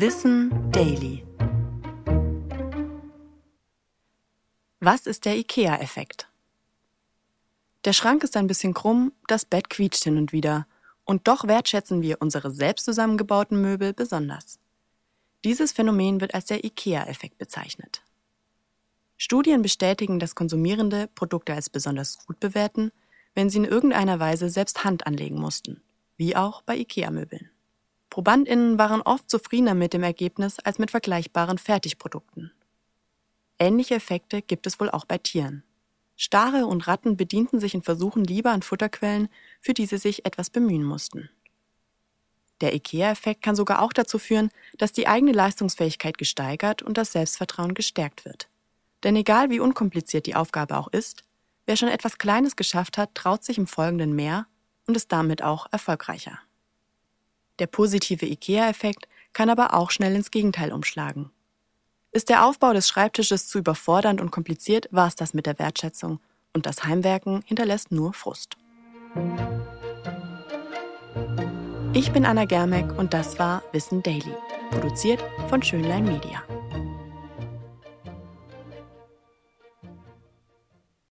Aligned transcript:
Wissen 0.00 0.70
Daily. 0.70 1.26
Was 4.78 5.08
ist 5.08 5.24
der 5.24 5.36
IKEA-Effekt? 5.36 6.28
Der 7.84 7.92
Schrank 7.92 8.22
ist 8.22 8.36
ein 8.36 8.46
bisschen 8.46 8.74
krumm, 8.74 9.10
das 9.26 9.44
Bett 9.44 9.68
quietscht 9.68 10.04
hin 10.04 10.16
und 10.16 10.32
wieder, 10.32 10.68
und 11.04 11.26
doch 11.26 11.48
wertschätzen 11.48 12.00
wir 12.00 12.18
unsere 12.22 12.52
selbst 12.52 12.84
zusammengebauten 12.84 13.60
Möbel 13.60 13.92
besonders. 13.92 14.60
Dieses 15.44 15.72
Phänomen 15.72 16.20
wird 16.20 16.32
als 16.32 16.44
der 16.44 16.62
IKEA-Effekt 16.64 17.36
bezeichnet. 17.36 18.02
Studien 19.16 19.62
bestätigen, 19.62 20.20
dass 20.20 20.36
Konsumierende 20.36 21.08
Produkte 21.16 21.54
als 21.54 21.70
besonders 21.70 22.24
gut 22.24 22.38
bewerten, 22.38 22.92
wenn 23.34 23.50
sie 23.50 23.58
in 23.58 23.64
irgendeiner 23.64 24.20
Weise 24.20 24.48
selbst 24.48 24.84
Hand 24.84 25.08
anlegen 25.08 25.40
mussten, 25.40 25.82
wie 26.16 26.36
auch 26.36 26.62
bei 26.62 26.76
IKEA-Möbeln. 26.76 27.50
ProbandInnen 28.10 28.78
waren 28.78 29.02
oft 29.02 29.30
zufriedener 29.30 29.74
mit 29.74 29.92
dem 29.92 30.02
Ergebnis 30.02 30.58
als 30.60 30.78
mit 30.78 30.90
vergleichbaren 30.90 31.58
Fertigprodukten. 31.58 32.52
Ähnliche 33.58 33.96
Effekte 33.96 34.40
gibt 34.42 34.66
es 34.66 34.80
wohl 34.80 34.90
auch 34.90 35.04
bei 35.04 35.18
Tieren. 35.18 35.64
Stare 36.16 36.66
und 36.66 36.86
Ratten 36.88 37.16
bedienten 37.16 37.60
sich 37.60 37.74
in 37.74 37.82
Versuchen 37.82 38.24
lieber 38.24 38.50
an 38.50 38.62
Futterquellen, 38.62 39.28
für 39.60 39.74
die 39.74 39.86
sie 39.86 39.98
sich 39.98 40.26
etwas 40.26 40.50
bemühen 40.50 40.82
mussten. 40.82 41.30
Der 42.60 42.74
IKEA-Effekt 42.74 43.42
kann 43.42 43.54
sogar 43.54 43.82
auch 43.82 43.92
dazu 43.92 44.18
führen, 44.18 44.50
dass 44.78 44.92
die 44.92 45.06
eigene 45.06 45.32
Leistungsfähigkeit 45.32 46.18
gesteigert 46.18 46.82
und 46.82 46.98
das 46.98 47.12
Selbstvertrauen 47.12 47.74
gestärkt 47.74 48.24
wird. 48.24 48.48
Denn 49.04 49.14
egal 49.14 49.50
wie 49.50 49.60
unkompliziert 49.60 50.26
die 50.26 50.34
Aufgabe 50.34 50.76
auch 50.76 50.88
ist, 50.88 51.22
wer 51.66 51.76
schon 51.76 51.88
etwas 51.88 52.18
Kleines 52.18 52.56
geschafft 52.56 52.98
hat, 52.98 53.14
traut 53.14 53.44
sich 53.44 53.58
im 53.58 53.68
Folgenden 53.68 54.16
mehr 54.16 54.46
und 54.86 54.96
ist 54.96 55.12
damit 55.12 55.42
auch 55.42 55.66
erfolgreicher. 55.70 56.40
Der 57.58 57.66
positive 57.66 58.26
IKEA-Effekt 58.26 59.08
kann 59.32 59.50
aber 59.50 59.74
auch 59.74 59.90
schnell 59.90 60.14
ins 60.14 60.30
Gegenteil 60.30 60.72
umschlagen. 60.72 61.30
Ist 62.12 62.28
der 62.28 62.46
Aufbau 62.46 62.72
des 62.72 62.88
Schreibtisches 62.88 63.48
zu 63.48 63.58
überfordernd 63.58 64.20
und 64.20 64.30
kompliziert, 64.30 64.88
war 64.90 65.08
es 65.08 65.14
das 65.14 65.34
mit 65.34 65.46
der 65.46 65.58
Wertschätzung 65.58 66.20
und 66.54 66.66
das 66.66 66.84
Heimwerken 66.84 67.42
hinterlässt 67.44 67.92
nur 67.92 68.12
Frust. 68.14 68.56
Ich 71.92 72.12
bin 72.12 72.24
Anna 72.24 72.44
Germeck 72.44 72.96
und 72.98 73.12
das 73.12 73.38
war 73.38 73.62
Wissen 73.72 74.02
Daily, 74.02 74.34
produziert 74.70 75.22
von 75.48 75.62
Schönlein 75.62 76.04
Media. 76.04 76.42